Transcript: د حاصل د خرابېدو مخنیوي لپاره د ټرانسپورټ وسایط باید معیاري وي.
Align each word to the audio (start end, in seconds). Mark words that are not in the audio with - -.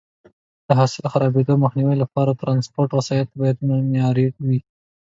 د 0.67 0.69
حاصل 0.79 0.99
د 1.03 1.07
خرابېدو 1.13 1.61
مخنیوي 1.63 1.95
لپاره 2.03 2.29
د 2.31 2.37
ټرانسپورټ 2.41 2.89
وسایط 2.93 3.29
باید 3.39 3.57
معیاري 3.67 4.27
وي. 4.45 4.59